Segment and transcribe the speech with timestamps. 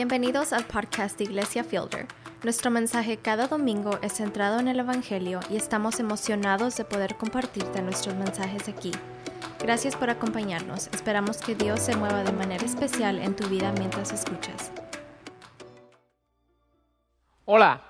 [0.00, 2.06] Bienvenidos al podcast de Iglesia Fielder.
[2.42, 7.82] Nuestro mensaje cada domingo es centrado en el Evangelio y estamos emocionados de poder compartirte
[7.82, 8.92] nuestros mensajes aquí.
[9.58, 10.86] Gracias por acompañarnos.
[10.94, 14.72] Esperamos que Dios se mueva de manera especial en tu vida mientras escuchas.
[17.44, 17.82] Hola,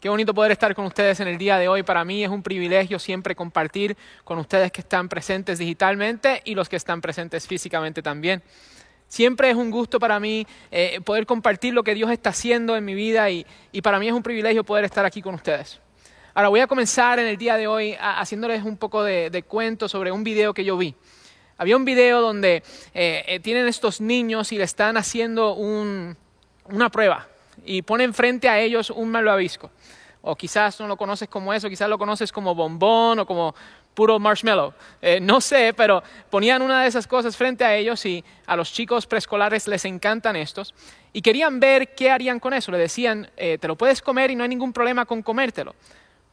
[0.00, 1.82] qué bonito poder estar con ustedes en el día de hoy.
[1.82, 6.68] Para mí es un privilegio siempre compartir con ustedes que están presentes digitalmente y los
[6.68, 8.42] que están presentes físicamente también.
[9.08, 12.84] Siempre es un gusto para mí eh, poder compartir lo que Dios está haciendo en
[12.84, 13.46] mi vida y,
[13.82, 15.80] para mí es un privilegio poder estar aquí con ustedes.
[16.34, 20.12] Ahora voy a comenzar en el día de hoy haciéndoles un poco de, cuento sobre
[20.12, 20.94] un video que yo vi.
[21.56, 22.62] Había un video donde
[22.94, 27.26] eh, eh, tienen estos niños y le están haciendo una prueba
[27.64, 29.70] y ponen frente a ellos un malvavisco.
[30.20, 33.54] O quizás no lo conoces como eso, quizás lo conoces como bombón o como
[33.98, 34.72] puro marshmallow.
[35.02, 38.72] Eh, no sé, pero ponían una de esas cosas frente a ellos y a los
[38.72, 40.72] chicos preescolares les encantan estos.
[41.12, 42.70] Y querían ver qué harían con eso.
[42.70, 45.74] Le decían, eh, te lo puedes comer y no hay ningún problema con comértelo.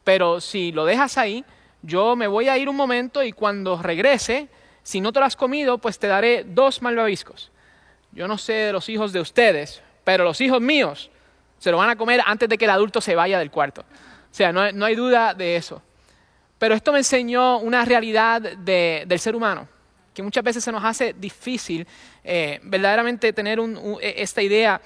[0.04, 1.44] Pero si lo dejas ahí,
[1.82, 4.46] yo me voy a ir un momento y cuando regrese,
[4.84, 7.50] si no te lo has comido, pues te daré dos malvaviscos.
[8.12, 11.10] Yo no sé de los hijos de ustedes, pero los hijos míos
[11.58, 13.80] se lo van a comer antes de que el adulto se vaya del cuarto.
[13.80, 15.82] O sea, no hay duda de eso.
[16.58, 19.68] Pero esto me enseñó una realidad del ser humano,
[20.14, 21.86] que muchas veces se nos hace difícil
[22.24, 24.80] eh, verdaderamente tener e, esta idea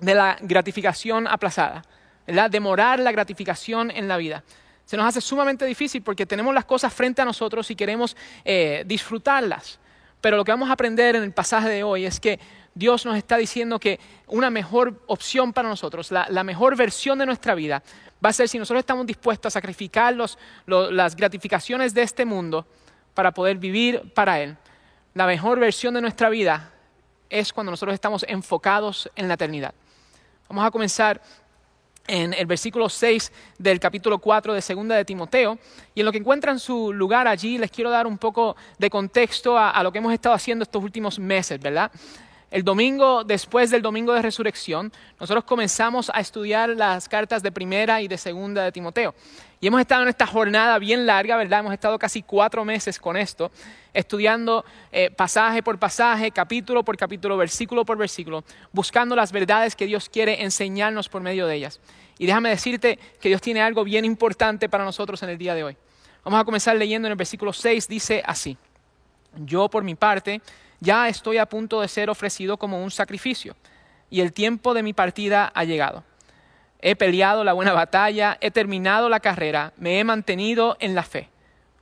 [0.00, 1.82] de la gratificación aplazada,
[2.26, 2.50] ¿verdad?
[2.50, 4.44] demorar la gratificación en la vida.
[4.84, 8.84] Se nos hace sumamente difícil porque tenemos las cosas frente a nosotros y queremos eh,
[8.86, 9.78] disfrutarlas.
[10.20, 12.40] Pero lo que vamos a aprender en el pasaje de hoy es que
[12.78, 13.98] Dios nos está diciendo que
[14.28, 17.82] una mejor opción para nosotros, la, mejor versión de nuestra vida,
[18.24, 20.14] va a ser si nosotros estamos dispuestos a sacrificar
[20.64, 22.68] las gratificaciones de este mundo
[23.14, 24.56] para poder vivir para Él.
[25.14, 26.72] La mejor versión de nuestra vida
[27.28, 29.74] es cuando nosotros estamos enfocados en la eternidad.
[30.48, 31.20] Vamos a comenzar
[32.06, 35.58] en el versículo 6 del capítulo 4 de Segunda de Timoteo.
[35.96, 39.58] Y en lo que encuentran su lugar allí, les quiero dar un poco de contexto
[39.58, 41.90] a, a, lo que hemos estado haciendo estos últimos meses, ¿verdad?
[42.50, 48.00] El domingo, después del domingo de resurrección, nosotros comenzamos a estudiar las cartas de primera
[48.00, 49.14] y de segunda de Timoteo.
[49.60, 51.60] Y hemos estado en esta jornada bien larga, ¿verdad?
[51.60, 53.50] Hemos estado casi cuatro meses con esto,
[53.92, 58.42] estudiando eh, pasaje por pasaje, capítulo por capítulo, versículo por versículo,
[58.72, 61.80] buscando las verdades que Dios quiere enseñarnos por medio de ellas.
[62.16, 65.64] Y déjame decirte que Dios tiene algo bien importante para nosotros en el día de
[65.64, 65.76] hoy.
[66.24, 68.56] Vamos a comenzar leyendo en el versículo 6, dice así,
[69.36, 70.40] yo por mi parte
[70.80, 73.56] ya estoy a punto de ser ofrecido como un sacrificio
[74.10, 76.04] y el tiempo de mi partida ha llegado.
[76.80, 81.28] He peleado la buena batalla, he terminado la carrera, me he mantenido en la fe.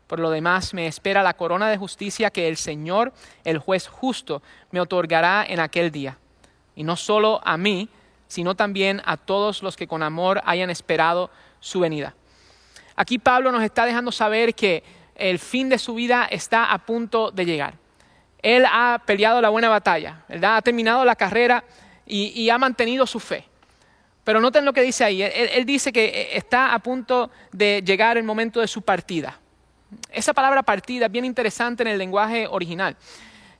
[0.06, 3.12] Por lo demás, me espera la corona de justicia que el Señor,
[3.44, 6.16] el juez justo, me otorgará en aquel día.
[6.74, 7.88] Y no solo a mí,
[8.28, 11.30] sino también a todos los que con amor hayan esperado
[11.60, 12.14] su venida.
[12.94, 14.82] Aquí Pablo nos está dejando saber que
[15.16, 17.85] el fin de su vida está a punto de llegar
[18.46, 20.58] él ha peleado la buena batalla, ¿verdad?
[20.58, 21.64] Ha terminado la carrera
[22.06, 23.44] y, ha mantenido su fe.
[24.22, 25.20] Pero noten lo que dice ahí.
[25.20, 29.36] Él, dice que eh, está a punto de llegar el momento de su partida.
[30.12, 32.96] Esa palabra partida es bien interesante en el lenguaje original.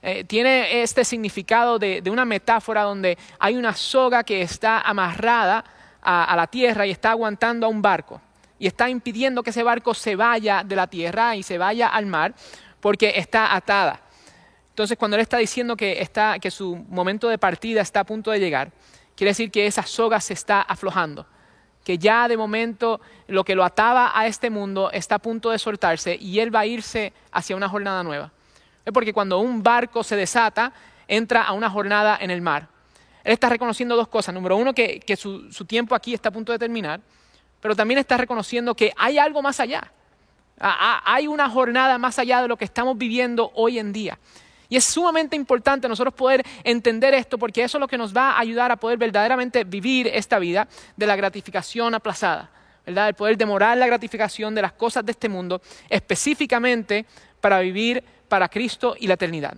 [0.03, 5.65] Eh, tiene este significado de, una metáfora donde hay una soga que está amarrada
[6.01, 8.21] a, la tierra y está aguantando a un barco.
[8.61, 12.07] Y está impidiendo que ese barco se vaya de la tierra y se vaya al
[12.07, 12.35] mar
[12.81, 14.06] porque está atada.
[14.77, 18.31] Entonces, cuando él está diciendo que, está, que su momento de partida está a punto
[18.31, 18.73] de llegar,
[19.15, 21.27] quiere decir que esa soga se está aflojando,
[21.83, 25.59] que ya de momento lo que lo ataba a este mundo está a punto de
[25.59, 28.33] soltarse y él va a irse hacia una jornada nueva.
[28.85, 30.75] Es porque cuando un barco se desata,
[31.09, 32.69] entra a una jornada en el mar.
[33.25, 34.35] Él está reconociendo dos cosas.
[34.35, 37.01] Número uno, que, su, su tiempo aquí está a punto de terminar,
[37.63, 39.91] pero también está reconociendo que hay algo más allá.
[40.59, 44.19] Hay una jornada más allá de lo que estamos viviendo hoy en día.
[44.69, 48.33] Y es sumamente importante nosotros poder entender esto porque eso es lo que nos va
[48.33, 52.51] a ayudar a poder verdaderamente vivir esta vida de la gratificación aplazada,
[52.85, 53.09] ¿verdad?
[53.09, 57.07] El poder demorar la gratificación de las cosas de este mundo específicamente
[57.41, 59.57] para vivir para Cristo y la eternidad.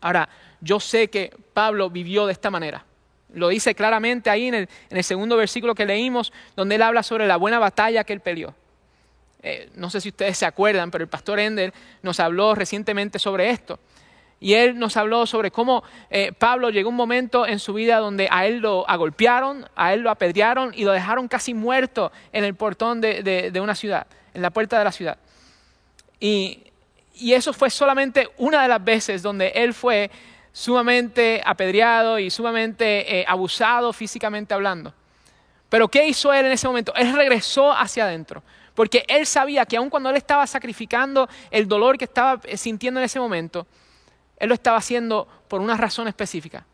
[0.00, 0.28] Ahora,
[0.60, 2.84] yo sé que Pablo vivió de esta manera.
[3.32, 7.36] Lo dice claramente ahí en el, segundo versículo que leímos, donde él habla sobre la
[7.36, 8.54] buena batalla que él peleó.
[9.46, 13.50] Eh, no sé si ustedes se acuerdan, pero el pastor Ender nos habló recientemente sobre
[13.50, 13.78] esto.
[14.40, 18.26] Y él nos habló sobre cómo eh, Pablo llegó un momento en su vida donde
[18.30, 22.54] a él lo agolpearon, a él lo apedrearon y lo dejaron casi muerto en el
[22.54, 25.18] portón de, una ciudad, en la puerta de la ciudad.
[26.18, 26.64] Y,
[27.14, 30.10] y, eso fue solamente una de las veces donde él fue
[30.52, 34.94] sumamente apedreado y sumamente eh, abusado físicamente hablando.
[35.68, 36.94] Pero ¿qué hizo él en ese momento?
[36.94, 38.42] Él regresó hacia adentro,
[38.74, 43.00] porque él sabía que aun cuando él estaba sacrificando el dolor que estaba eh, sintiendo
[43.00, 43.66] en ese momento,
[44.36, 46.66] él lo estaba haciendo por una razón específica,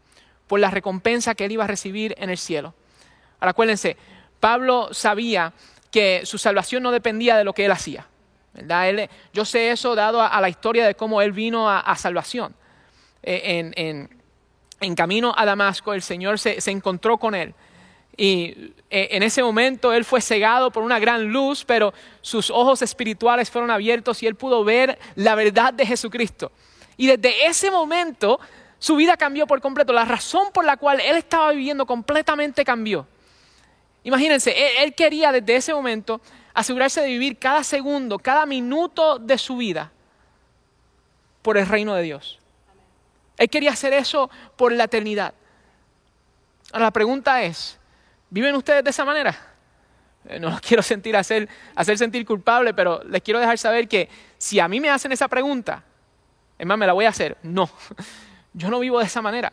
[0.46, 2.74] por la recompensa que él iba a recibir en el cielo.
[3.38, 3.96] Ahora acuérdense,
[4.40, 5.52] Pablo sabía
[5.90, 8.06] que su salvación no dependía de lo que él hacía.
[9.32, 12.54] yo sé eso dado a, la historia de cómo él vino a, salvación.
[13.22, 14.08] Eh,
[14.80, 17.54] en, camino a Damasco, el Señor se, encontró con él.
[18.20, 22.82] Y eh, en ese momento él fue cegado por una gran luz, pero sus ojos
[22.82, 26.52] espirituales fueron abiertos y él pudo ver la verdad de Jesucristo.
[26.98, 28.38] Y desde ese momento
[28.78, 29.94] su vida cambió por completo.
[29.94, 33.08] La razón por la cual él estaba viviendo completamente cambió.
[34.04, 36.20] Imagínense, él, quería desde ese momento
[36.52, 39.90] asegurarse de vivir cada segundo, cada minuto de su vida
[41.40, 42.38] por el reino de Dios.
[43.38, 45.32] Él quería hacer eso por la eternidad.
[46.70, 47.79] Ahora la pregunta es,
[48.30, 49.36] ¿viven ustedes de esa manera?
[50.26, 54.08] Eh, no los quiero sentir hacer, hacer sentir culpable, pero les quiero dejar saber que
[54.38, 55.84] si a mí me hacen esa pregunta,
[56.58, 57.36] es más, me la voy a hacer.
[57.42, 57.70] No,
[58.52, 59.52] yo no vivo de esa manera.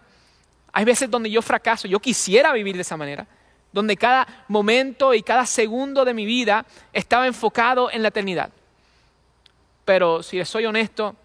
[0.73, 3.25] Hay veces donde yo fracaso, yo quisiera vivir de esa manera,
[3.71, 8.49] donde cada momento y cada segundo de mi vida estaba enfocado en la eternidad.
[9.85, 11.15] Pero si les soy honesto,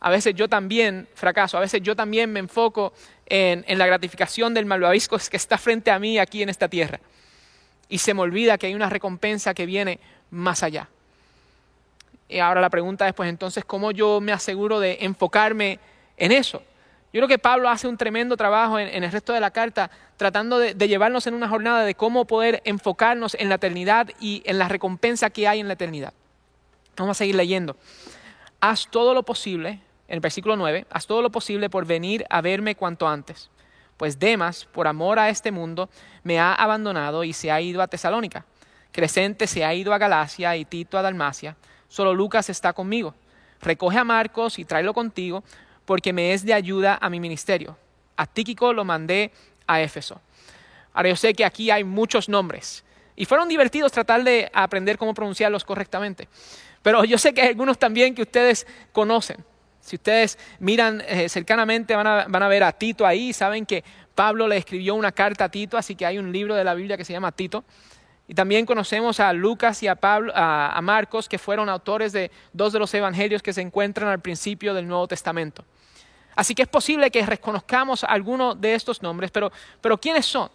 [0.00, 2.92] a veces yo también fracaso, a veces yo también me enfoco
[3.26, 7.00] en, la gratificación del malvavisco que está frente a mí aquí en esta tierra.
[7.88, 9.98] Y se me olvida que hay una recompensa que viene
[10.30, 10.88] más allá.
[12.28, 15.80] Y ahora la pregunta es, pues entonces, ¿cómo yo me aseguro de enfocarme
[16.16, 16.62] en eso?
[17.12, 20.58] Yo creo que Pablo hace un tremendo trabajo en, el resto de la carta tratando
[20.58, 24.68] de, llevarnos en una jornada de cómo poder enfocarnos en la eternidad y en la
[24.68, 26.12] recompensa que hay en la eternidad.
[26.98, 27.76] Vamos a seguir leyendo.
[28.60, 32.40] Haz todo lo posible, en el versículo 9, haz todo lo posible por venir a
[32.40, 33.50] verme cuanto antes,
[33.98, 35.90] pues Demas, por amor a este mundo,
[36.22, 38.46] me ha abandonado y se ha ido a Tesalónica.
[38.92, 41.56] Crescente se ha ido a Galacia y Tito a Dalmacia.
[41.88, 43.14] Solo Lucas está conmigo.
[43.60, 45.42] Recoge a Marcos y tráelo contigo
[45.84, 47.76] porque me es de ayuda a mi ministerio.
[48.16, 49.32] A Tíquico lo mandé
[49.66, 50.20] a Éfeso.
[50.92, 52.84] Ahora yo sé que aquí hay muchos nombres
[53.16, 56.28] y fueron divertidos tratar de aprender cómo pronunciarlos correctamente.
[56.82, 59.44] Pero yo sé que hay algunos también que ustedes conocen.
[59.88, 63.82] Si ustedes miran eh, cercanamente van a, van a ver a Tito ahí, saben que
[64.14, 66.96] Pablo le escribió una carta a Tito, así que hay un libro de la Biblia
[66.96, 67.64] que se llama Tito.
[68.26, 72.74] Y también conocemos a Lucas y a, Pablo, a, Marcos, que fueron autores de dos
[72.74, 75.64] de los evangelios que se encuentran al principio del Nuevo Testamento.
[76.36, 79.50] Así que es posible que reconozcamos alguno de estos nombres, pero,
[79.80, 80.50] pero ¿quiénes son?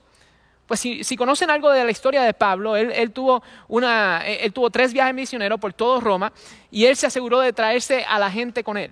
[0.68, 4.94] Pues si, conocen algo de la historia de Pablo, él, tuvo una, él tuvo tres
[4.94, 6.32] viajes misioneros por todo Roma
[6.72, 8.92] y él se aseguró de traerse a la gente con él.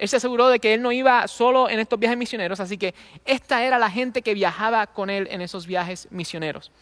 [0.00, 2.94] Él se aseguró de que él no iba solo en estos viajes misioneros, así que
[3.26, 6.72] esta era la gente que viajaba con él en esos viajes misioneros.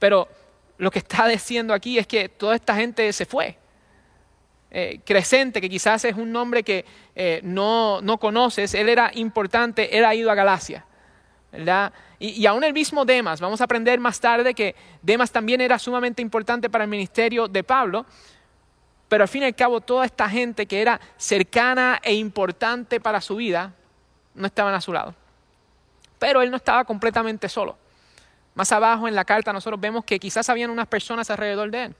[0.00, 0.26] Pero
[0.78, 3.56] lo que está diciendo aquí es que toda esta gente se fue.
[4.72, 6.84] Eh, Crescente, que quizás es un nombre que
[7.14, 10.84] eh, no, conoces, él era importante, él ha ido a Galacia.
[11.52, 11.92] ¿verdad?
[12.18, 15.78] Y, y, aún el mismo Demas, vamos a aprender más tarde que Demas también era
[15.78, 18.06] sumamente importante para el ministerio de Pablo,
[19.08, 23.20] pero al fin y al cabo toda esta gente que era cercana e importante para
[23.20, 23.72] su vida,
[24.34, 25.14] no estaban a su lado.
[26.18, 27.76] Pero él no estaba completamente solo.
[28.54, 31.94] Más abajo en la carta nosotros vemos que quizás habían unas personas alrededor de él.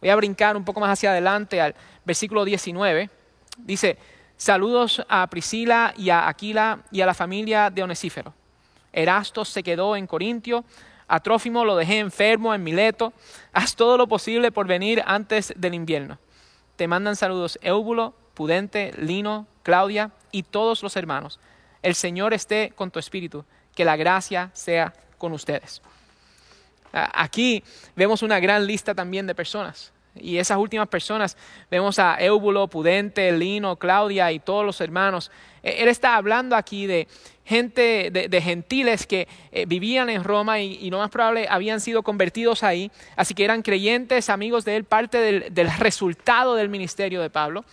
[0.00, 3.10] Voy a brincar un poco más hacia adelante al versículo 19.
[3.58, 3.98] Dice,
[4.36, 8.32] saludos a Priscila y a Aquila y a la familia de Onesífero.
[8.92, 10.64] Erasto se quedó en Corintio,
[11.08, 13.14] a Trófimo lo dejé enfermo en Mileto.
[13.52, 16.18] Haz todo lo posible por venir antes del invierno.
[16.78, 21.40] Te mandan saludos Éubulo, Pudente, Lino, Claudia y todos los hermanos.
[21.82, 23.44] El Señor esté con tu espíritu.
[23.74, 25.82] Que la gracia sea con ustedes.
[26.92, 27.64] Aquí
[27.96, 29.92] vemos una gran lista también de personas.
[30.14, 31.36] Y esas últimas personas,
[31.68, 35.32] vemos a Éubulo, Pudente, Lino, Claudia y todos los hermanos.
[35.64, 37.08] E, él está hablando aquí de
[37.48, 42.62] gente, de, gentiles que eh, vivían en Roma y, lo más probable habían sido convertidos
[42.62, 42.90] ahí.
[43.16, 47.64] Así que eran creyentes, amigos de él, parte del, resultado del ministerio de Pablo.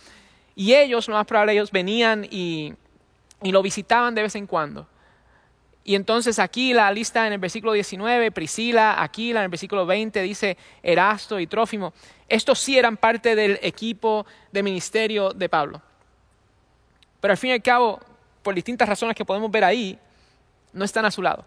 [0.54, 2.74] Y ellos, lo más probable, ellos venían y
[3.42, 4.88] lo visitaban de vez en cuando.
[5.86, 10.20] Y entonces aquí la lista en el versículo 19, Priscila, Aquila, en el versículo 20
[10.20, 11.94] dice Erasto y Trófimo.
[12.28, 15.80] Estos sí eran parte del equipo de ministerio de Pablo.
[17.20, 18.00] Pero al fin y al cabo,
[18.46, 19.98] por distintas razones que podemos ver ahí,
[20.72, 21.44] no están a su lado.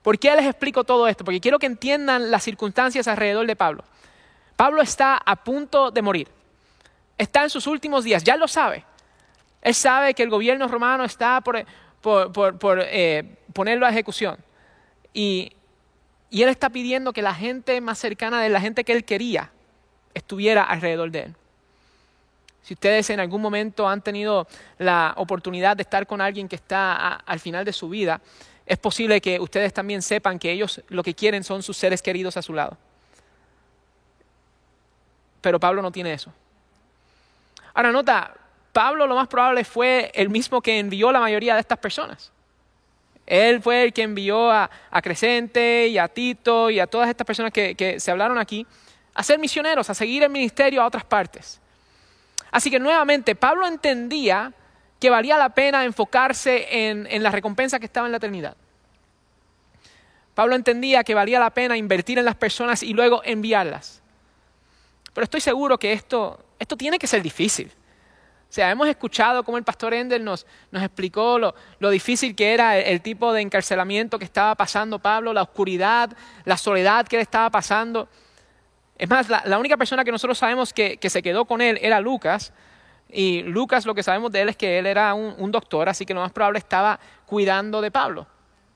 [0.00, 1.26] ¿Por qué les explico todo esto?
[1.26, 3.84] Porque quiero que entiendan las circunstancias alrededor de Pablo.
[4.56, 6.28] Pablo está a punto de morir.
[7.18, 8.86] Está en sus últimos días, ya lo sabe.
[9.60, 11.66] Él sabe que el gobierno romano está por,
[12.86, 14.38] eh, ponerlo a ejecución.
[15.12, 15.52] Y,
[16.30, 19.50] y él está pidiendo que la gente más cercana de la gente que él quería
[20.14, 21.34] estuviera alrededor de él.
[22.62, 24.46] Si ustedes en algún momento han tenido
[24.78, 28.20] la oportunidad de estar con alguien que está al final de su vida,
[28.66, 32.36] es posible que ustedes también sepan que ellos lo que quieren son sus seres queridos
[32.36, 32.76] a su lado.
[35.40, 36.32] Pero Pablo no tiene eso.
[37.74, 38.34] Ahora nota,
[38.72, 42.30] Pablo lo más probable fue el mismo que envió la mayoría de estas personas.
[43.26, 44.68] Él fue el que envió a,
[45.02, 48.66] Crescente y a Tito y a todas estas personas que, que se hablaron aquí
[49.14, 51.60] a ser misioneros, a seguir el ministerio a otras partes.
[52.50, 54.52] Así que nuevamente, Pablo entendía
[54.98, 58.56] que valía la pena enfocarse en, la recompensa que estaba en la eternidad.
[60.34, 64.02] Pablo entendía que valía la pena invertir en las personas y luego enviarlas.
[65.12, 67.72] Pero estoy seguro que esto, esto tiene que ser difícil.
[68.48, 72.52] O sea, hemos escuchado cómo el pastor Ender nos, nos explicó lo, lo, difícil que
[72.52, 76.10] era el, tipo de encarcelamiento que estaba pasando Pablo, la oscuridad,
[76.44, 78.08] la soledad que él estaba pasando.
[79.00, 82.52] Es más, la, única persona que nosotros sabemos que, se quedó con él era Lucas.
[83.08, 86.12] Y Lucas lo que sabemos de él es que él era un, doctor, así que
[86.12, 88.26] lo más probable estaba cuidando de Pablo.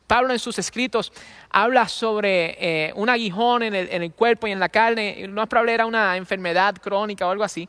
[0.07, 1.13] Pablo en sus escritos
[1.51, 5.27] habla sobre eh, un aguijón en el, cuerpo y en la carne.
[5.29, 7.69] Lo más probable era una enfermedad crónica o algo así.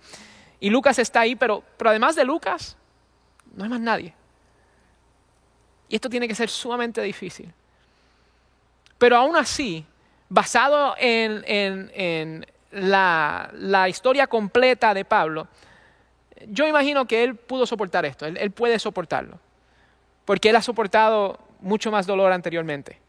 [0.61, 2.77] Y Lucas está ahí, pero, pero además de Lucas,
[3.53, 4.13] no hay más nadie.
[5.89, 7.53] Y esto tiene que ser sumamente difícil.
[8.97, 9.85] Pero aún así,
[10.29, 15.47] basado en, la, historia completa de Pablo,
[16.47, 19.39] yo imagino que él pudo soportar esto, él, puede soportarlo,
[20.25, 22.99] porque él ha soportado mucho más dolor anteriormente.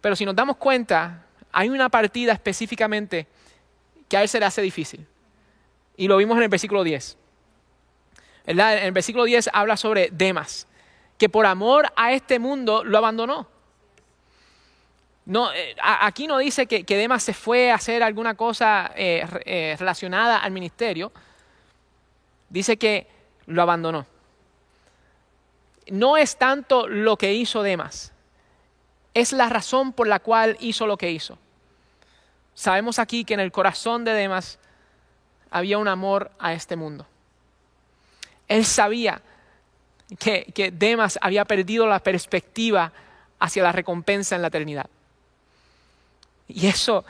[0.00, 3.26] Pero si nos damos cuenta, hay una partida específicamente
[4.08, 5.06] que a él se le hace difícil.
[5.96, 7.16] Y lo vimos en el versículo 10.
[8.46, 10.66] En el versículo 10 habla sobre Demas,
[11.16, 13.53] que por amor a este mundo lo abandonó.
[15.26, 19.76] No, eh, aquí no dice que, Demas se fue a hacer alguna cosa eh, eh,
[19.78, 21.12] relacionada al ministerio.
[22.50, 23.06] Dice que
[23.46, 24.06] lo abandonó.
[25.90, 28.12] No es tanto lo que hizo Demas,
[29.12, 31.38] es la razón por la cual hizo lo que hizo.
[32.54, 34.58] Sabemos aquí que en el corazón de Demas
[35.50, 37.06] había un amor a este mundo.
[38.48, 39.22] Él sabía
[40.18, 42.92] que, que Demas había perdido la perspectiva
[43.38, 44.86] hacia la recompensa en la eternidad.
[46.48, 47.04] Y eso,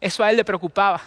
[0.00, 1.00] eso a él le preocupaba.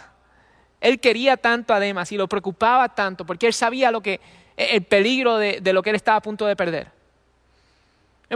[0.80, 4.20] Él quería tanto a Demas y lo preocupaba tanto porque él sabía lo que,
[4.56, 6.88] el peligro de, lo que él estaba a punto de perder.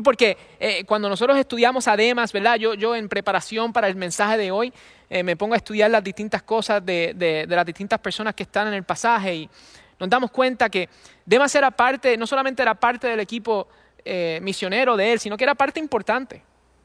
[0.03, 2.57] Porque eh, cuando nosotros estudiamos a Demas, ¿verdad?
[2.57, 4.73] Yo, yo en preparación para el mensaje de hoy
[5.11, 8.69] eh, me pongo a estudiar las distintas cosas de, de, las distintas personas que están
[8.69, 9.51] en el pasaje y
[9.99, 10.89] nos damos cuenta que
[11.27, 13.69] Demas era parte, no solamente era parte del equipo
[14.05, 16.43] eh, misionero de él, sino que era parte importante.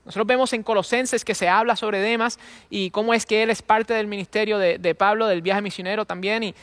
[0.08, 3.62] Nosotros vemos en Colosenses que se habla sobre Demas y cómo es que él es
[3.62, 6.56] parte del ministerio de, Pablo, del viaje misionero también.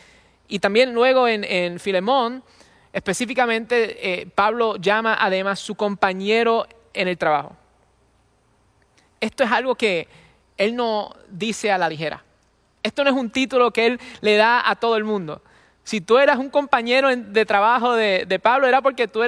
[0.48, 2.42] Y, también luego en, Filemón,
[2.90, 7.54] específicamente, eh, Pablo llama a Demas su compañero en el trabajo.
[9.20, 10.08] Esto es algo que
[10.56, 12.24] él no dice a la ligera.
[12.82, 15.42] Esto no es un título que él le da a todo el mundo.
[15.82, 19.20] Si tú eras un compañero de trabajo de, Pablo, era porque tú,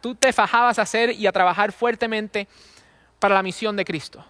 [0.00, 2.46] tú te fajabas a hacer y a trabajar fuertemente
[3.18, 4.24] para la misión de Cristo.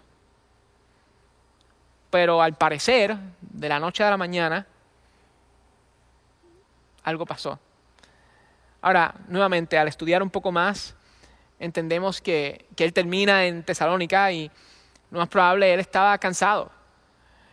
[2.10, 4.66] Pero al parecer, de la noche a la mañana,
[7.02, 7.58] algo pasó.
[8.80, 10.94] Ahora, nuevamente, al estudiar un poco más,
[11.58, 14.50] entendemos que, él termina en Tesalónica y
[15.10, 16.70] lo más probable él estaba cansado.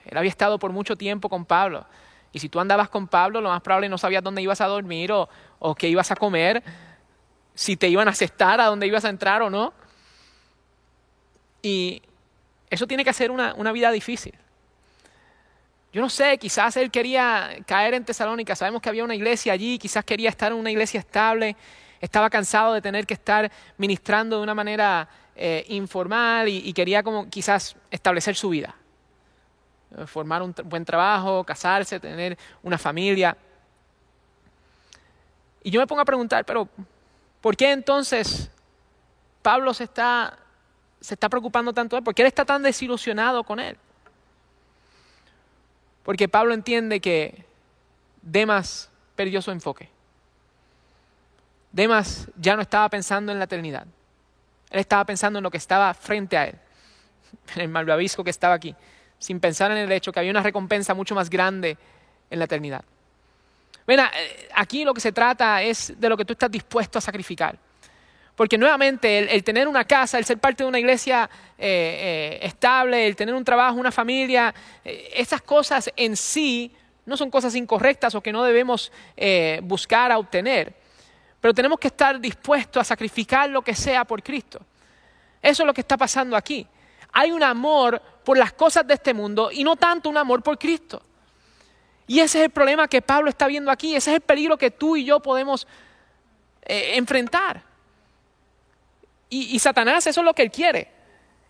[0.05, 1.85] Él había estado por mucho tiempo con Pablo.
[2.31, 5.11] Y si tú andabas con Pablo, lo más probable no sabías dónde ibas a dormir
[5.11, 6.63] o, o qué ibas a comer,
[7.55, 9.73] si te iban a aceptar a dónde ibas a entrar o no.
[11.63, 12.01] Y
[12.70, 14.36] eso tiene que ser una, vida difícil.
[15.93, 19.79] Yo no sé, quizás él quería caer en Tesalónica, sabemos que había una iglesia allí,
[19.79, 21.55] quizás quería estar en una iglesia estable,
[22.01, 27.29] estaba cansado de tener que estar ministrando de una manera eh, informal y, quería como
[27.29, 28.75] quizás establecer su vida,
[29.98, 33.38] eh, formar un buen trabajo, casarse, tener una familia.
[35.63, 36.67] Y yo me pongo a preguntar, pero
[37.39, 38.50] ¿por qué entonces
[39.41, 40.39] Pablo se está
[41.03, 42.03] se está preocupando tanto de él?
[42.03, 43.77] ¿Por qué él está tan desilusionado con él?
[46.01, 47.45] Porque Pablo entiende que
[48.22, 49.89] Demas perdió su enfoque.
[51.74, 53.86] Demas ya no estaba pensando en la eternidad.
[54.69, 56.55] Él estaba pensando en lo que estaba frente a él,
[57.55, 58.74] en el malvavisco que estaba aquí,
[59.19, 61.77] sin pensar en el hecho que había una recompensa mucho más grande
[62.29, 62.83] en la eternidad.
[63.86, 67.01] Ven, eh, aquí lo que se trata es de lo que tú estás dispuesto a
[67.01, 67.60] sacrificar.
[68.35, 73.05] Porque nuevamente el, tener una casa, el ser parte de una iglesia eh, eh, estable,
[73.05, 76.75] el tener un trabajo, una familia, esas cosas en sí
[77.05, 78.91] no son cosas incorrectas o que no debemos
[79.61, 80.73] buscar a obtener.
[81.39, 84.61] Pero tenemos que estar dispuestos a sacrificar lo que sea por Cristo.
[85.41, 86.65] Eso es lo que está pasando aquí.
[87.11, 90.57] Hay un amor por las cosas de este mundo y no tanto un amor por
[90.57, 91.01] Cristo.
[92.07, 94.71] Y ese es el problema que Pablo está viendo aquí, ese es el peligro que
[94.71, 95.67] tú y yo podemos
[96.63, 97.61] eh, enfrentar.
[99.35, 100.91] Y, Satanás eso es lo que él quiere.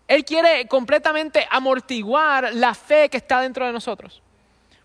[0.08, 4.22] Él quiere completamente amortiguar la fe que está dentro de nosotros.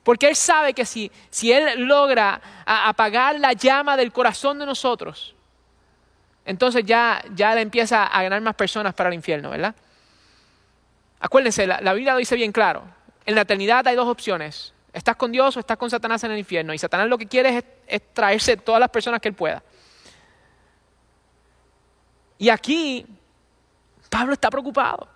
[0.03, 5.35] Porque Él sabe que si, si Él logra apagar la llama del corazón de nosotros,
[6.45, 9.75] entonces ya, ya le empieza a ganar más personas para el infierno, ¿verdad?
[11.19, 12.83] Acuérdense, la, Biblia lo dice bien claro.
[13.25, 14.73] En la eternidad hay dos opciones.
[14.93, 16.73] Estás con Dios o estás con Satanás en el infierno.
[16.73, 19.61] Y Satanás lo que quiere es, traerse todas las personas que él pueda.
[22.39, 23.05] Y aquí
[24.09, 25.07] Pablo está preocupado.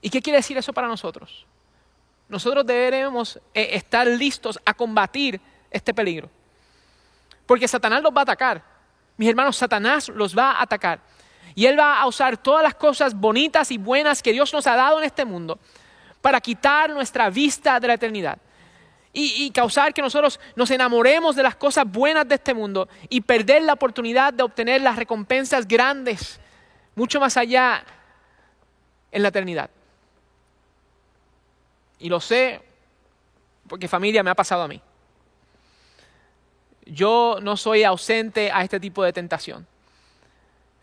[0.00, 1.46] ¿Y qué quiere decir eso para nosotros?
[2.28, 6.30] Nosotros deberemos eh, estar listos a combatir este peligro.
[7.46, 8.62] Porque Satanás los va a atacar.
[9.16, 11.00] Mis hermanos, Satanás los va a atacar.
[11.54, 14.76] Y él va a usar todas las cosas bonitas y buenas que Dios nos ha
[14.76, 15.58] dado en este mundo
[16.20, 18.38] para quitar nuestra vista de la eternidad.
[19.12, 23.62] Y, causar que nosotros nos enamoremos de las cosas buenas de este mundo y perder
[23.62, 26.38] la oportunidad de obtener las recompensas grandes,
[26.94, 27.84] mucho más allá
[29.10, 29.68] en la eternidad.
[31.98, 32.60] Y lo sé
[33.66, 34.80] porque familia me ha pasado a mí.
[36.86, 39.66] Yo no soy ausente a este tipo de tentación.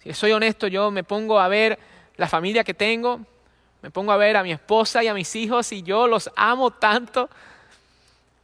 [0.04, 1.80] Si soy honesto, yo me pongo a ver
[2.18, 3.22] la familia que tengo,
[3.82, 6.72] me pongo a ver a mi esposa y a mis hijos y yo los amo
[6.72, 7.30] tanto.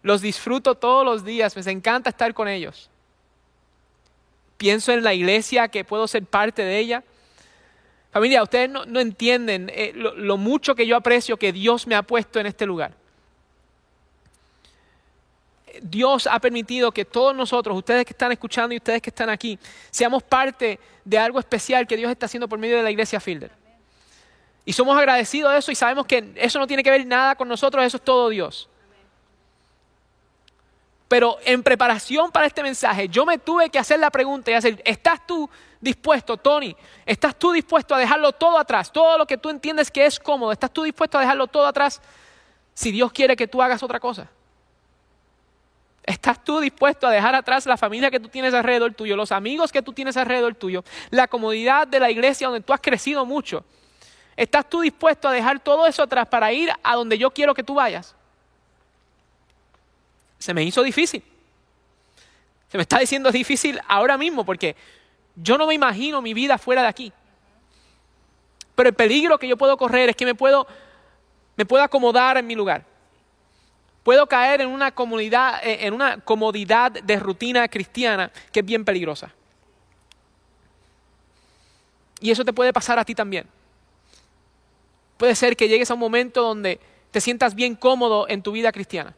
[0.04, 2.90] Los disfruto todos los días, me encanta estar con ellos.
[4.58, 7.04] Pienso en la iglesia que puedo ser parte de ella.
[8.12, 12.40] Familia, ustedes no, entienden eh, lo, mucho que yo aprecio que Dios me ha puesto
[12.40, 12.94] en este lugar.
[15.82, 19.58] Dios ha permitido que todos nosotros, ustedes que están escuchando y ustedes que están aquí,
[19.90, 23.52] seamos parte de algo especial que Dios está haciendo por medio de la iglesia Fielder.
[24.66, 27.48] Y somos agradecidos de eso y sabemos que eso no tiene que ver nada con
[27.48, 28.70] nosotros, eso es todo Dios.
[31.14, 34.82] Pero en preparación para este mensaje, yo me tuve que hacer la pregunta y hacer,
[34.84, 35.48] ¿estás tú
[35.80, 36.76] dispuesto, Tony?
[37.06, 38.92] ¿Estás tú dispuesto a dejarlo todo atrás?
[38.92, 42.02] Todo lo que tú entiendes que es cómodo, ¿estás tú dispuesto a dejarlo todo atrás
[42.74, 44.28] si Dios quiere que tú hagas otra cosa?
[46.04, 49.72] ¿Estás tú dispuesto a dejar atrás la familia que tú tienes alrededor tuyo, los amigos
[49.72, 53.64] que tú tienes alrededor tuyo, la comodidad de la iglesia donde tú has crecido mucho?
[54.36, 57.62] ¿Estás tú dispuesto a dejar todo eso atrás para ir a donde yo quiero que
[57.62, 58.16] tú vayas?
[60.44, 61.24] Se me hizo difícil.
[62.68, 64.76] Se me está diciendo difícil ahora mismo porque
[65.38, 67.14] yo no me imagino mi vida fuera de aquí.
[68.76, 70.68] Pero el peligro que yo puedo correr es que me puedo,
[71.56, 72.84] me puedo acomodar en mi lugar.
[74.04, 79.32] Puedo caer en una, comunidad, en una comodidad de rutina cristiana que es bien peligrosa.
[82.20, 83.48] Y eso te puede pasar a ti también.
[85.16, 88.74] Puede ser que llegues a un momento donde te sientas bien cómodo en tu vida
[88.74, 89.16] cristiana.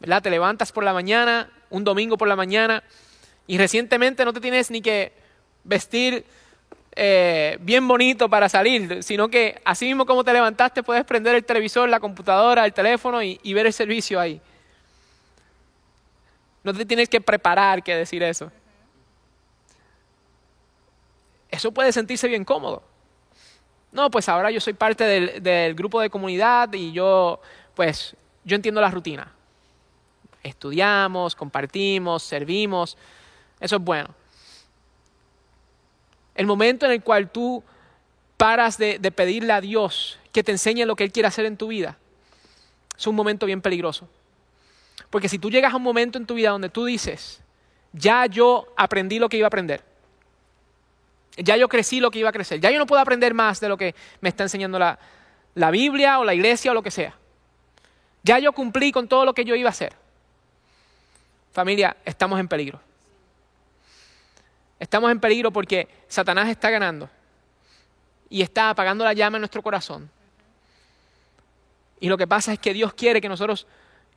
[0.00, 0.22] ¿Verdad?
[0.22, 2.82] Te levantas por la mañana, un domingo por la mañana,
[3.46, 5.12] y recientemente no te tienes ni que
[5.64, 6.24] vestir
[6.96, 11.44] eh, bien bonito para salir, sino que así mismo como te levantaste puedes prender el
[11.44, 14.40] televisor, la computadora, el teléfono y, ver el servicio ahí.
[16.62, 18.50] No te tienes que preparar que decir eso.
[21.50, 22.82] Eso puede sentirse bien cómodo.
[23.92, 27.40] No, pues ahora yo soy parte del, grupo de comunidad y yo,
[27.74, 29.32] pues, yo entiendo la rutina.
[30.44, 32.96] Estudiamos, compartimos, servimos.
[33.58, 34.14] Eso es bueno.
[36.34, 37.64] El momento en el cual tú
[38.36, 41.68] paras de, pedirle a Dios que te enseñe lo que Él quiere hacer en tu
[41.68, 41.96] vida,
[42.96, 44.08] es un momento bien peligroso.
[45.10, 47.40] Porque si tú llegas a un momento en tu vida donde tú dices,
[47.92, 49.82] ya yo aprendí lo que iba a aprender,
[51.36, 52.60] ya yo crecí lo que iba a crecer.
[52.60, 54.98] Ya yo no puedo aprender más de lo que me está enseñando la,
[55.54, 57.16] la Biblia o la iglesia o lo que sea.
[58.22, 59.94] Ya yo cumplí con todo lo que yo iba a hacer.
[61.54, 62.80] Familia, estamos en peligro.
[64.80, 67.08] Estamos en peligro porque Satanás está ganando
[68.28, 70.10] y está apagando la llama en nuestro corazón.
[72.00, 73.68] Y lo que pasa es que Dios quiere que nosotros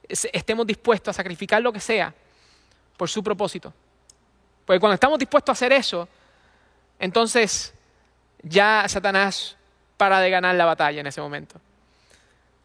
[0.09, 2.11] estemos dispuestos a sacrificar lo que sea
[2.97, 3.71] por su propósito.
[4.65, 6.09] Porque cuando estamos dispuestos a hacer eso,
[6.97, 7.71] entonces
[8.41, 9.55] ya Satanás
[9.95, 11.61] para de ganar la batalla en ese momento.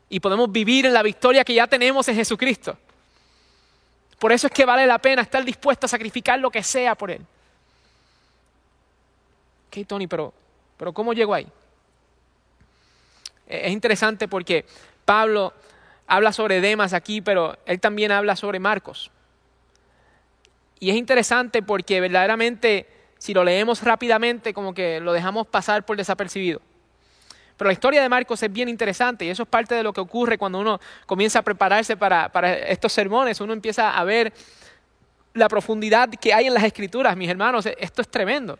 [0.08, 2.78] Y podemos vivir en la victoria que ya tenemos en Jesucristo.
[4.22, 7.10] Por eso es que vale la pena estar dispuesto a sacrificar lo que sea por
[7.10, 7.26] Él.
[9.66, 10.32] Ok, Tony, pero,
[10.76, 11.44] pero ¿cómo llego ahí?
[13.48, 14.64] Es interesante porque
[15.04, 15.52] Pablo
[16.06, 19.10] habla sobre Demas aquí, pero él también habla sobre Marcos.
[20.78, 22.86] Y es interesante porque verdaderamente,
[23.18, 26.60] si lo leemos rápidamente, como que lo dejamos pasar por desapercibido.
[27.56, 30.00] Pero la historia de Marcos es bien interesante y eso es parte de lo que
[30.00, 32.30] ocurre cuando uno comienza a prepararse para,
[32.68, 33.40] estos sermones.
[33.40, 34.32] Uno empieza a ver
[35.34, 37.66] la profundidad que hay en las escrituras, mis hermanos.
[37.78, 38.58] Esto es tremendo.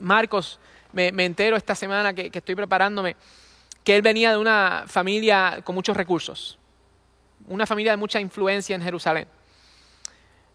[0.00, 0.58] Marcos,
[0.92, 3.16] me, entero esta semana que estoy preparándome,
[3.84, 6.58] que él venía de una familia con muchos recursos,
[7.48, 9.26] una familia de mucha influencia en Jerusalén.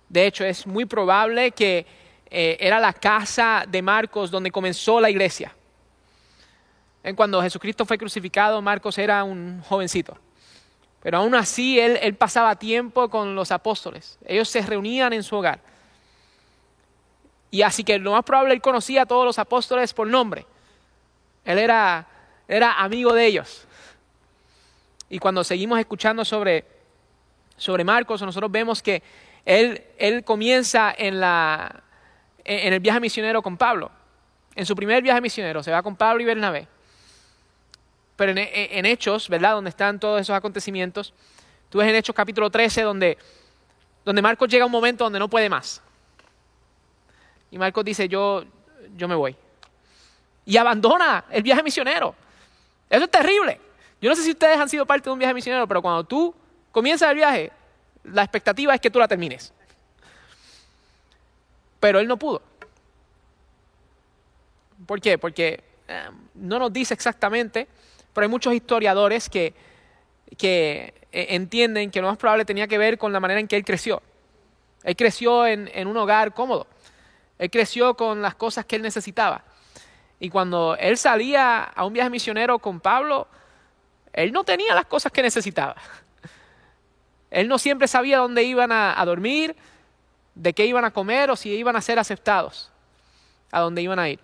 [0.09, 1.85] De hecho, es muy probable que
[2.29, 5.53] eh, era la casa de Marcos donde comenzó la iglesia.
[7.15, 10.17] Cuando Jesucristo fue crucificado, Marcos era un jovencito.
[11.01, 14.17] Pero aún así, él, él pasaba tiempo con los apóstoles.
[14.25, 15.59] Ellos se reunían en su hogar.
[17.51, 20.45] Y así que lo más probable él conocía a todos los apóstoles por nombre.
[21.43, 22.07] Él era
[22.47, 23.67] era amigo de ellos.
[25.09, 26.65] Y cuando seguimos escuchando sobre,
[27.57, 29.01] sobre Marcos, nosotros vemos que
[29.45, 31.83] él, él comienza en, la,
[32.43, 33.91] en el viaje misionero con Pablo.
[34.55, 36.67] En su primer viaje misionero se va con Pablo y Bernabé.
[38.15, 39.53] Pero en, Hechos, ¿verdad?
[39.53, 41.13] Donde están todos esos acontecimientos,
[41.69, 43.17] tú ves en Hechos capítulo 13 donde,
[44.05, 45.81] donde Marcos llega a un momento donde no puede más.
[47.51, 48.43] Y Marcos dice, yo,
[48.95, 49.35] yo me voy.
[50.45, 52.15] Y abandona el viaje misionero.
[52.89, 53.59] Eso es terrible.
[54.01, 56.33] Yo no sé si ustedes han sido parte de un viaje misionero, pero cuando tú
[56.71, 57.51] comienzas el viaje,
[58.03, 59.53] la expectativa es que tú la termines.
[61.79, 62.41] Pero él no pudo.
[64.85, 65.17] ¿Por qué?
[65.17, 67.67] Porque eh, no nos dice exactamente,
[68.15, 69.53] pero hay muchos historiadores que,
[70.41, 73.63] eh, entienden que lo más probable tenía que ver con la manera en que él
[73.63, 74.01] creció.
[74.83, 76.65] Él creció en, en un hogar cómodo.
[77.37, 79.43] Él creció con las cosas que él necesitaba.
[80.19, 83.27] Y cuando él salía a un viaje misionero con Pablo,
[84.13, 85.75] él no tenía las cosas que necesitaba.
[87.31, 89.57] Él no siempre sabía dónde iban a, dormir,
[90.35, 92.71] de qué iban a comer o si iban a ser aceptados,
[93.51, 94.21] a dónde iban a ir.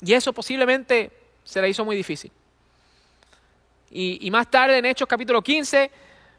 [0.00, 1.12] Y eso posiblemente
[1.44, 2.32] se le hizo muy difícil.
[3.90, 5.90] Y, más tarde en Hechos capítulo 15,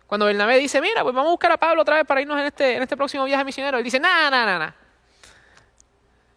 [0.07, 2.45] cuando Bernabé dice, mira, pues vamos a buscar a Pablo otra vez para irnos en
[2.45, 4.59] este, en este próximo viaje misionero, él dice, nada, nada,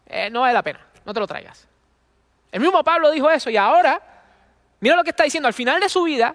[0.09, 1.67] nada, no vale la pena no te lo traigas.
[2.51, 4.01] El mismo Pablo dijo eso y ahora,
[4.81, 6.35] mira lo que está diciendo, al final de su vida,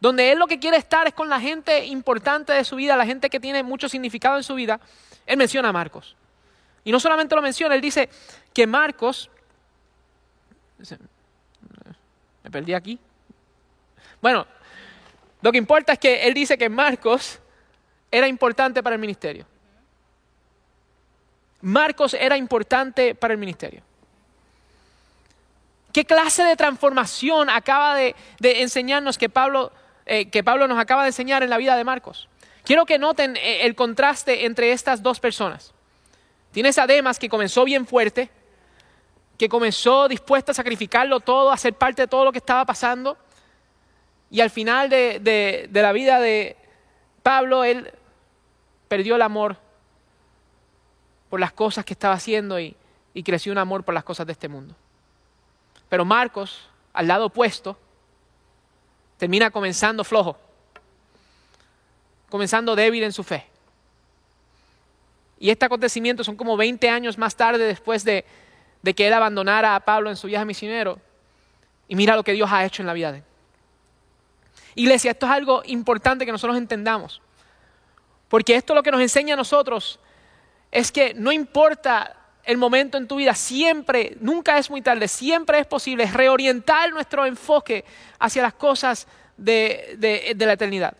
[0.00, 3.06] donde él lo que quiere estar es con la gente importante de su vida, la
[3.06, 4.80] gente que tiene mucho significado en su vida,
[5.26, 6.16] él menciona a Marcos.
[6.84, 8.08] Y no solamente lo menciona, él dice
[8.54, 9.30] que Marcos,
[12.44, 12.98] me perdí aquí.
[14.20, 14.46] Bueno,
[15.40, 17.38] lo que importa es que él dice que Marcos
[18.10, 19.46] era importante para el ministerio.
[21.60, 23.82] Marcos era importante para el ministerio.
[25.92, 29.72] ¿Qué clase de transformación acaba de, enseñarnos que Pablo,
[30.06, 32.28] eh, que Pablo nos acaba de enseñar en la vida de Marcos?
[32.64, 35.72] Quiero que noten eh, el contraste entre estas dos personas.
[36.52, 38.30] Tienes a Demas que comenzó bien fuerte,
[39.38, 43.16] que comenzó dispuesto a sacrificarlo todo, a ser parte de todo lo que estaba pasando.
[44.30, 46.56] Y al final de, la vida de
[47.22, 47.92] Pablo, él
[48.88, 49.56] perdió el amor
[51.30, 52.76] por las cosas que estaba haciendo y
[53.24, 54.74] creció un amor por las cosas de este mundo.
[55.88, 57.78] Pero Marcos, al lado opuesto,
[59.16, 60.36] termina comenzando flojo,
[62.28, 63.46] comenzando débil en su fe.
[65.40, 68.24] Y este acontecimiento son como 20 años más tarde después de,
[68.96, 70.98] que él abandonara a Pablo en su viaje misionero.
[71.86, 73.24] Y mira lo que Dios ha hecho en la vida de él.
[74.78, 77.20] Iglesia, esto es algo importante que nosotros entendamos.
[78.28, 79.98] Porque esto lo que nos enseña a nosotros
[80.70, 82.14] es que no importa
[82.44, 87.26] el momento en tu vida, siempre, nunca es muy tarde, siempre es posible reorientar nuestro
[87.26, 87.84] enfoque
[88.20, 89.96] hacia las cosas de,
[90.38, 90.96] la eternidad,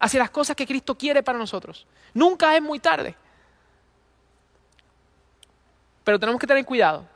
[0.00, 1.86] hacia las cosas que Cristo quiere para nosotros.
[2.12, 3.14] Nunca es muy tarde.
[6.02, 7.06] Pero tenemos que tener cuidado,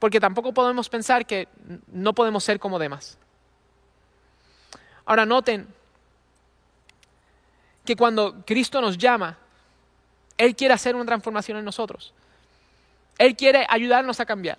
[0.00, 1.46] porque tampoco podemos pensar que
[1.86, 3.16] no podemos ser como demás.
[5.04, 5.66] Ahora noten
[7.84, 9.36] que cuando Cristo nos llama,
[10.36, 12.14] él quiere hacer una transformación en nosotros.
[13.18, 14.58] Él quiere ayudarnos a cambiar.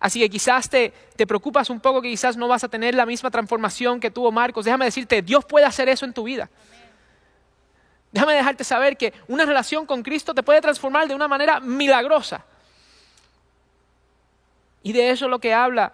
[0.00, 3.06] Así que quizás te, te, preocupas un poco que quizás no vas a tener la
[3.06, 4.64] misma transformación que tuvo Marcos.
[4.64, 6.48] Déjame decirte, Dios puede hacer eso en tu vida.
[8.12, 12.44] Déjame dejarte saber que una relación con Cristo te puede transformar de una manera milagrosa.
[14.82, 15.92] Y de eso es lo que habla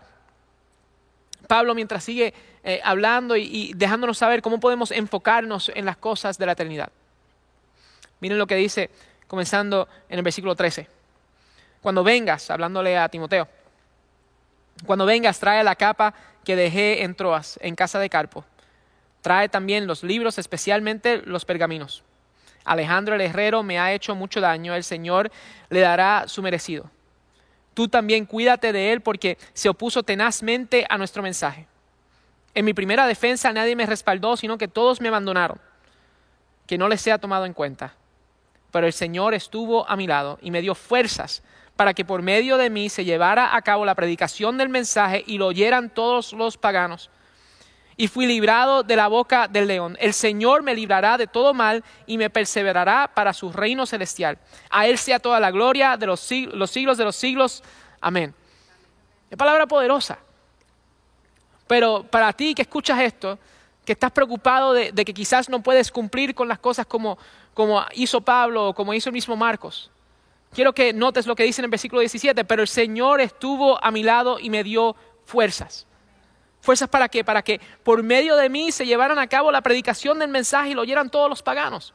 [1.49, 2.35] Pablo mientras sigue
[2.67, 6.89] eh, hablando y, dejándonos saber cómo podemos enfocarnos en las cosas de la eternidad.
[8.21, 8.91] Miren lo que dice
[9.27, 10.89] comenzando en el versículo 13.
[11.83, 13.47] Cuando vengas, hablándole a Timoteo,
[14.87, 18.45] cuando vengas trae la capa que dejé en Troas, en casa de Carpo.
[19.21, 22.03] Trae también los libros, especialmente los pergaminos.
[22.65, 25.31] Alejandro el herrero me ha hecho mucho daño, el Señor
[25.69, 26.91] le dará su merecido.
[27.75, 31.67] Tú también cuídate de él porque se opuso tenazmente a nuestro mensaje.
[32.55, 35.61] En mi primera defensa nadie me respaldó, sino que todos me abandonaron.
[36.67, 37.95] Que no les sea tomado en cuenta.
[38.71, 41.43] Pero el Señor estuvo a mi lado y me dio fuerzas
[41.77, 45.39] para que por medio de mí se llevara a cabo la predicación del mensaje y
[45.39, 47.11] lo oyeran todos los paganos
[47.97, 49.97] y fui librado de la boca del león.
[50.01, 54.39] El Señor me librará de todo mal y me perseverará para su reino celestial.
[54.71, 57.63] A Él sea toda la gloria de los siglos, de los siglos.
[58.01, 58.35] Amén.
[59.31, 60.19] Es palabra poderosa.
[61.67, 63.39] Pero para ti que escuchas esto,
[63.85, 67.19] que estás preocupado de, que quizás no puedes cumplir con las cosas como,
[67.53, 69.91] como hizo Pablo o como hizo el mismo Marcos,
[70.53, 73.91] quiero que notes lo que dice en el versículo 17, pero el Señor estuvo a
[73.91, 74.97] mi lado y me dio
[75.27, 75.87] fuerzas.
[76.61, 77.25] ¿Fuerzas para qué?
[77.25, 80.75] Para que por medio de mí se llevaran a cabo la predicación del mensaje y
[80.75, 81.93] lo oyeran todos los paganos.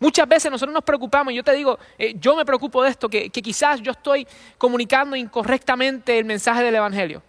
[0.00, 3.08] Muchas veces nosotros nos preocupamos, y yo te digo, eh, yo me preocupo de esto,
[3.08, 4.26] que, que quizás yo estoy
[4.58, 7.22] comunicando incorrectamente el mensaje del Evangelio.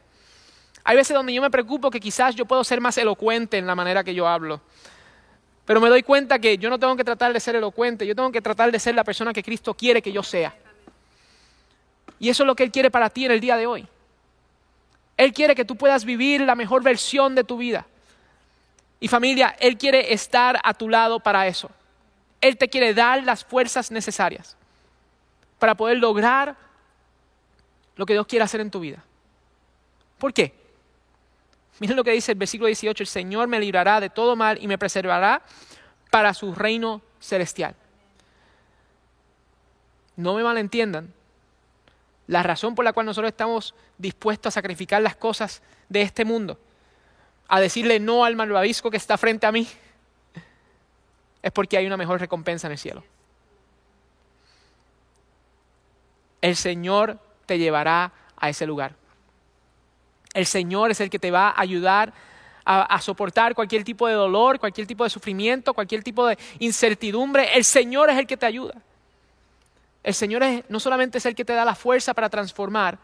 [0.87, 3.73] Hay veces donde yo me preocupo que quizás yo puedo ser más elocuente en la
[3.73, 4.61] manera que yo hablo.
[5.65, 8.31] Pero me doy cuenta que yo no tengo que tratar de ser elocuente, yo tengo
[8.31, 10.55] que tratar de ser la persona que Cristo quiere que yo sea.
[12.19, 13.87] Y eso es lo que Él quiere para ti en el día de hoy.
[15.17, 17.87] Él quiere que tú puedas vivir la mejor versión de tu vida.
[18.99, 21.71] Y familia, Él quiere estar a tu lado para eso.
[22.41, 24.55] Él te quiere dar las fuerzas necesarias
[25.57, 26.55] para poder lograr
[27.95, 29.03] lo que Dios quiere hacer en tu vida.
[30.19, 30.64] ¿Por qué?
[31.79, 34.67] Miren lo que dice el versículo 18, el Señor me librará de todo mal y
[34.67, 35.41] me preservará
[36.09, 37.75] para su reino celestial.
[40.15, 41.13] No me malentiendan,
[42.27, 46.57] la razón por la cual nosotros estamos dispuestos a sacrificar las cosas de este mundo,
[47.47, 49.67] a decirle no al malvavisco que está frente a mí,
[51.41, 53.03] es porque hay una mejor recompensa en el cielo.
[56.41, 58.95] El Señor te llevará a ese lugar.
[60.35, 62.13] El Señor es el que te va a ayudar
[62.65, 67.55] a, soportar cualquier tipo de dolor, cualquier tipo de sufrimiento, cualquier tipo de incertidumbre.
[67.55, 68.73] El Señor es el que te ayuda.
[70.03, 72.97] El Señor no solamente es el que te da la fuerza para transformar,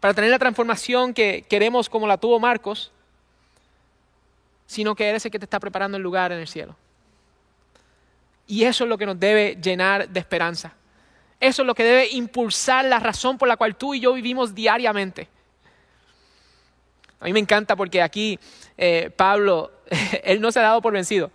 [0.00, 2.90] para tener la transformación que queremos como la tuvo Marcos,
[4.66, 6.74] sino que Él es el que te está preparando el lugar en el cielo.
[8.48, 10.72] Y eso es lo que nos debe llenar de esperanza.
[11.38, 14.54] Eso es lo que debe impulsar la razón por la cual tú y yo vivimos
[14.54, 15.28] diariamente.
[17.20, 18.38] A mí me encanta porque aquí
[18.76, 19.72] eh, Pablo,
[20.24, 21.30] él no se ha dado por vencido.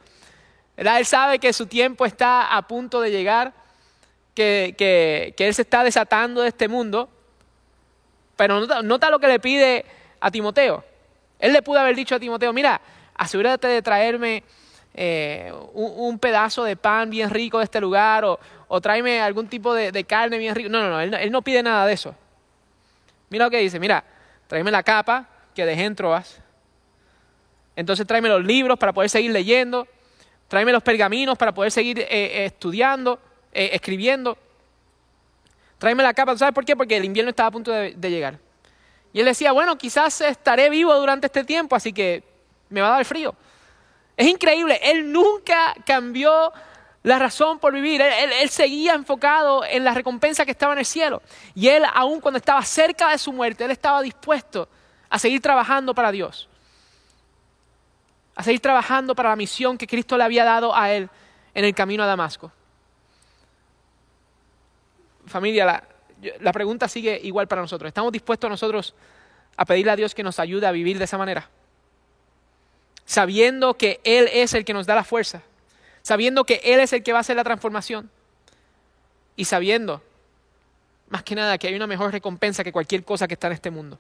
[0.78, 3.54] Él sabe que su tiempo está a punto de llegar
[4.34, 7.10] que, Él se está desatando de este mundo,
[8.36, 9.86] pero nota, lo que le pide
[10.19, 10.84] a Timoteo.
[11.39, 12.82] Él le pudo haber dicho a Timoteo, mira,
[13.15, 14.43] asegúrate de traerme
[14.96, 19.74] eh, un, pedazo de pan bien rico de este lugar o, o tráeme algún tipo
[19.74, 20.69] de, carne bien rico.
[20.69, 22.15] No, no, no él, él, no pide nada de eso.
[23.30, 24.04] Mira lo que dice, mira,
[24.48, 26.42] tráeme la capa que dejé en Troas.
[27.76, 29.88] Entonces tráeme los libros para poder seguir leyendo.
[30.48, 33.20] Tráeme los pergaminos para poder seguir eh, estudiando.
[33.56, 34.36] Eh, escribiendo,
[35.78, 36.76] tráeme la capa, ¿sabes por qué?
[36.76, 38.39] Porque el invierno estaba a punto de, llegar.
[39.13, 42.24] Y él decía, bueno, quizás estaré vivo durante este tiempo, así que
[42.70, 43.36] me va a dar frío.
[44.18, 46.52] Es increíble, él nunca cambió
[47.04, 48.02] la razón por vivir.
[48.02, 51.22] Él, seguía enfocado en la recompensa que estaba en el cielo.
[51.54, 54.68] Y él, aun cuando estaba cerca de su muerte, él estaba dispuesto
[55.13, 56.49] a seguir trabajando para Dios.
[58.36, 61.10] A seguir trabajando para la misión que Cristo le había dado a él
[61.54, 62.52] en el camino a Damasco
[65.26, 65.86] familia,
[66.39, 67.88] la, pregunta sigue igual para nosotros.
[67.88, 68.93] ¿Estamos dispuestos nosotros
[69.56, 71.49] a pedirle a Dios que nos ayude a vivir de esa manera?
[73.06, 75.41] Sabiendo que Él es el que nos da la fuerza,
[76.02, 78.10] sabiendo que Él es el que va a hacer la transformación
[79.36, 80.02] y sabiendo,
[81.10, 83.71] más que nada, que hay una mejor recompensa que cualquier cosa que está en este
[83.71, 83.99] mundo.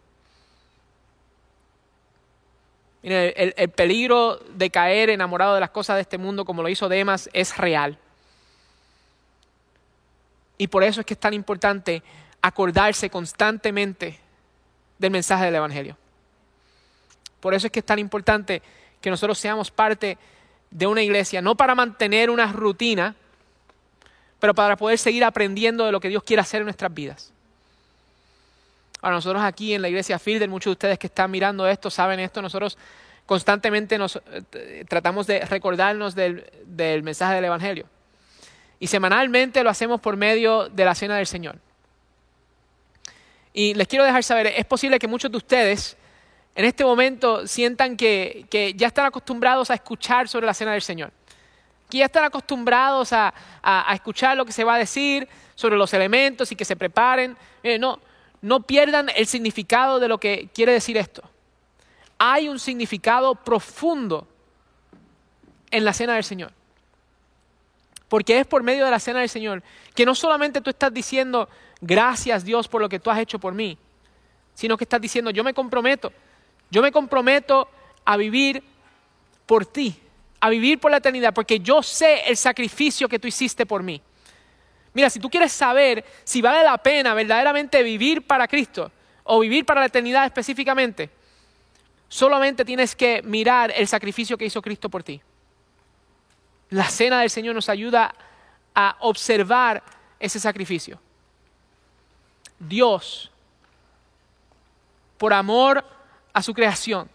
[3.03, 6.87] Mire, el peligro de caer enamorado de las cosas de este mundo como lo hizo
[6.89, 7.97] Demas es real.
[10.57, 12.01] Y por eso es que es tan importante
[12.41, 14.19] acordarse constantemente
[14.97, 15.97] del mensaje del Evangelio.
[17.41, 18.61] Por eso es que es tan importante
[19.01, 20.17] que nosotros seamos parte
[20.71, 23.15] de una iglesia, no para mantener una rutina,
[24.39, 27.32] pero para poder seguir aprendiendo de lo que Dios quiere hacer en nuestras vidas.
[29.03, 32.21] Ahora nosotros aquí en la iglesia Fielder, muchos de ustedes que están mirando esto saben
[32.21, 32.77] esto, nosotros
[33.25, 34.15] constantemente nos
[34.53, 36.45] eh, tratamos de recordarnos del,
[37.03, 37.85] mensaje del Evangelio.
[38.79, 41.57] Y semanalmente lo hacemos por medio de la cena del Señor.
[43.51, 45.97] Y les quiero dejar saber, es posible que muchos de ustedes
[46.55, 48.45] en este momento sientan que,
[48.77, 51.11] ya están acostumbrados a escuchar sobre la cena del Señor.
[51.89, 55.93] Que ya están acostumbrados a, a, escuchar lo que se va a decir sobre los
[55.93, 57.35] elementos y que se preparen.
[57.81, 57.99] no,
[58.43, 61.23] no pierdan el significado de lo que quiere decir esto.
[62.17, 64.27] Hay un significado profundo
[65.71, 66.51] en la cena del Señor.
[68.09, 69.63] Porque es por medio de la cena del Señor
[69.95, 71.47] que no solamente tú estás diciendo,
[71.79, 73.77] gracias Dios por lo que tú has hecho por mí,
[74.53, 76.11] sino que estás diciendo, yo me comprometo,
[76.69, 77.69] yo me comprometo
[78.03, 78.61] a vivir
[79.45, 79.95] por ti,
[80.41, 84.01] a vivir por la eternidad, porque yo sé el sacrificio que tú hiciste por mí.
[84.93, 88.91] Mira, si tú quieres saber si vale la pena verdaderamente vivir para Cristo
[89.23, 91.09] o vivir para la eternidad específicamente,
[92.07, 95.19] solamente tienes que mirar el sacrificio que hizo Cristo por ti.
[96.69, 98.13] La cena del Señor nos ayuda
[98.75, 99.83] a observar
[100.19, 100.99] ese sacrificio.
[102.59, 103.31] Dios,
[105.17, 105.83] por amor
[106.33, 107.09] a su creación,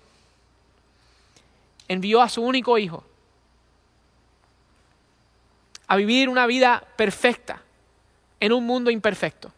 [1.86, 3.04] envió a su único hijo
[5.86, 7.62] a vivir una vida perfecta
[8.40, 9.53] en un mundo imperfecto.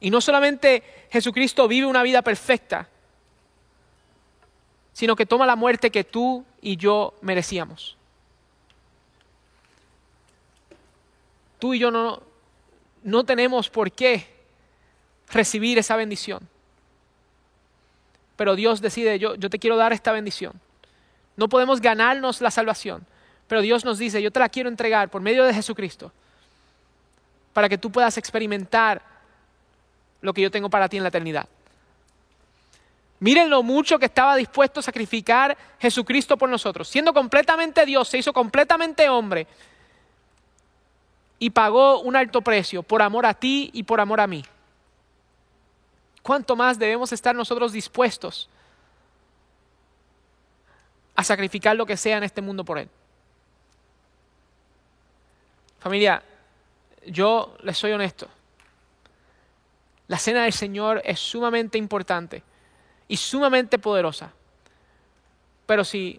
[0.00, 2.88] Y no solamente Jesucristo vive una vida perfecta,
[4.92, 7.96] sino que toma la muerte que tú y yo merecíamos.
[11.58, 12.22] Tú y yo no,
[13.02, 14.28] no tenemos por qué
[15.32, 16.46] recibir esa bendición.
[18.36, 20.60] Pero Dios decide, yo, yo te quiero dar esta bendición.
[21.36, 23.06] No podemos ganarnos la salvación,
[23.54, 26.10] pero Dios nos dice, yo te la quiero entregar por medio de Jesucristo,
[27.52, 29.00] para que tú puedas experimentar
[30.20, 31.48] lo que yo tengo para ti en la eternidad.
[33.20, 36.88] Miren lo mucho que estaba dispuesto a sacrificar Jesucristo por nosotros.
[36.88, 39.46] Siendo completamente Dios, se hizo completamente hombre
[41.38, 44.44] y pagó un alto precio por amor a ti y por amor a mí.
[46.24, 48.48] ¿Cuánto más debemos estar nosotros dispuestos
[51.14, 52.90] a sacrificar lo que sea en este mundo por Él?
[55.84, 56.22] Familia,
[57.08, 58.26] yo les soy honesto.
[60.08, 62.42] La cena del Señor es sumamente importante
[63.06, 64.32] y sumamente poderosa.
[65.66, 66.18] Pero si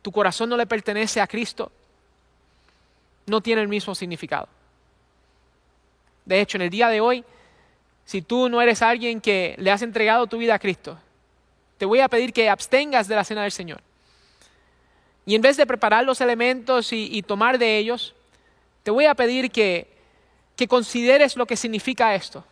[0.00, 1.70] tu corazón no le pertenece a Cristo,
[3.26, 4.48] no tiene el mismo significado.
[6.24, 7.22] De hecho, en el día de hoy,
[8.06, 10.98] si tú no eres alguien que le has entregado tu vida a Cristo,
[11.76, 13.82] te voy a pedir que abstengas de la cena del Señor.
[15.26, 18.14] Y en vez de preparar los elementos y, tomar de ellos,
[18.88, 19.86] te voy a pedir que,
[20.56, 22.42] que consideres lo que significa esto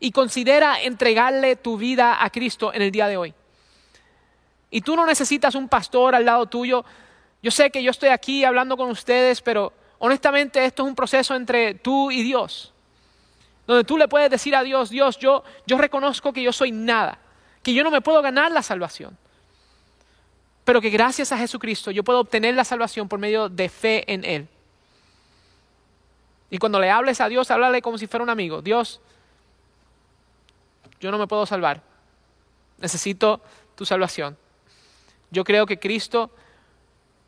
[0.00, 3.32] y considera entregarle tu vida a Cristo en el día de hoy.
[4.68, 6.84] Y tú no necesitas un pastor al lado tuyo.
[7.40, 11.36] Yo sé que yo estoy aquí hablando con ustedes, pero honestamente esto es un proceso
[11.36, 12.74] entre tú y Dios.
[13.64, 17.20] Donde tú le puedes decir a Dios, Dios, yo, yo reconozco que yo soy nada,
[17.62, 19.16] que yo no me puedo ganar la salvación.
[20.64, 24.24] Pero que gracias a Jesucristo yo puedo obtener la salvación por medio de fe en
[24.24, 24.48] Él.
[26.52, 28.60] Y cuando le hables a Dios, háblale como si fuera un amigo.
[28.60, 29.00] Dios,
[31.00, 31.80] yo no me puedo salvar.
[32.76, 33.40] Necesito
[33.74, 34.36] tu salvación.
[35.30, 36.30] Yo creo que Cristo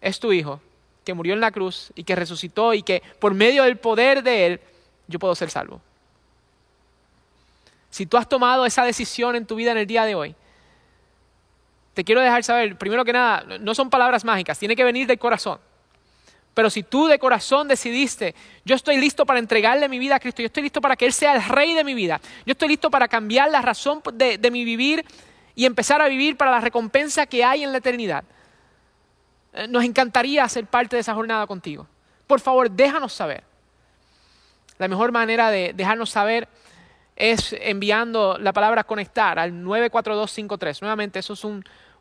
[0.02, 0.60] es tu Hijo,
[1.06, 4.44] que murió en la cruz y que resucitó y que por medio del poder de
[4.46, 4.60] Él
[5.08, 5.80] yo puedo ser salvo.
[7.88, 10.34] Si tú has tomado esa decisión en tu vida en el día de hoy,
[11.94, 15.18] te quiero dejar saber, primero que nada, no son palabras mágicas, tiene que venir del
[15.18, 15.60] corazón.
[16.54, 20.40] Pero si tú de corazón decidiste, yo estoy listo para entregarle mi vida a Cristo,
[20.40, 22.90] yo estoy listo para que Él sea el rey de mi vida, yo estoy listo
[22.90, 25.04] para cambiar la razón de, de mi vivir
[25.54, 28.24] y empezar a vivir para la recompensa que hay en la eternidad.
[29.52, 31.86] Eh, nos encantaría ser parte de esa jornada contigo.
[32.26, 33.44] Por favor, déjanos saber.
[34.78, 36.48] La mejor manera de dejarnos saber
[37.16, 40.82] es enviando la palabra conectar al 94253.
[40.82, 41.44] Nuevamente, eso es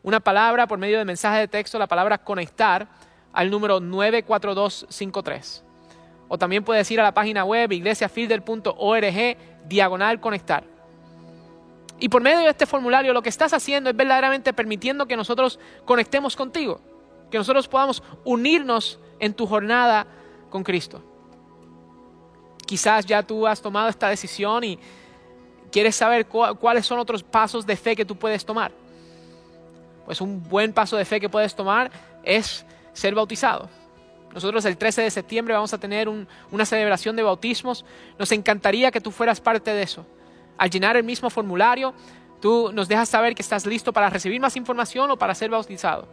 [0.02, 2.88] una palabra por medio de mensaje de texto, la palabra conectar
[3.34, 5.64] al número 94253.
[6.28, 10.64] O también puedes ir a la página web iglesiafielder.org diagonal conectar.
[11.98, 15.58] Y por medio de este formulario lo que estás haciendo es verdaderamente permitiendo que nosotros
[15.84, 16.80] conectemos contigo,
[17.30, 20.06] que nosotros podamos unirnos en tu jornada
[20.50, 21.02] con Cristo.
[22.66, 24.78] Quizás ya tú has tomado esta decisión y
[25.70, 28.72] quieres saber cuáles son otros pasos de fe que tú puedes tomar.
[30.04, 31.90] Pues un buen paso de fe que puedes tomar
[32.22, 32.64] es
[32.94, 33.68] ser bautizado.
[34.32, 37.84] Nosotros el 13 de septiembre vamos a tener una celebración de bautismos.
[38.18, 40.04] Nos encantaría que tú fueras parte de eso.
[40.58, 41.94] Al llenar el mismo formulario,
[42.40, 46.08] tú nos dejas saber que estás listo para recibir más información o para ser bautizado.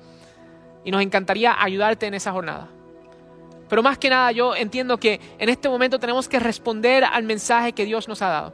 [0.83, 2.67] Y nos encantaría ayudarte en esa jornada.
[3.71, 7.71] Pero más que nada yo entiendo que en este momento tenemos que responder al mensaje
[7.71, 8.53] que Dios nos ha dado.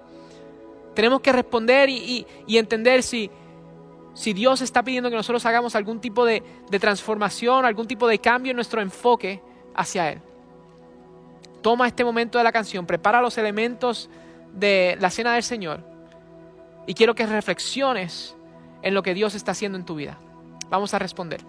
[0.94, 3.30] Tenemos que responder y, entender si,
[4.18, 6.42] si Dios está pidiendo que nosotros hagamos algún tipo de,
[6.72, 9.44] de transformación, algún tipo de cambio en nuestro enfoque
[9.76, 10.22] hacia Él.
[11.62, 14.10] Toma este momento de la canción, prepara los elementos
[14.54, 15.84] de la cena del Señor
[16.88, 18.36] y quiero que reflexiones
[18.82, 20.18] en lo que Dios está haciendo en tu vida.
[20.68, 21.42] Vamos a responder.